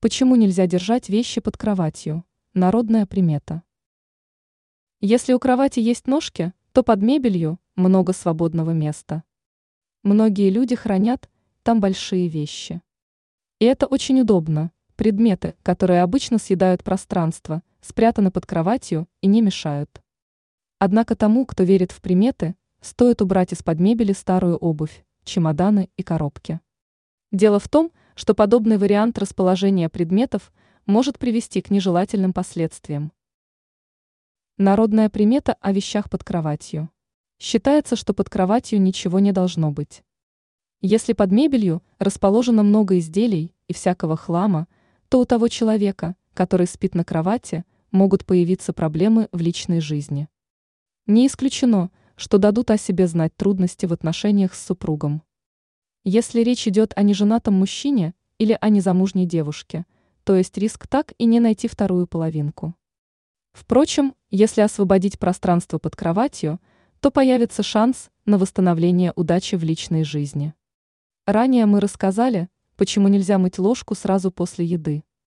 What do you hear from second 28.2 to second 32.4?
подобный вариант расположения предметов может привести к нежелательным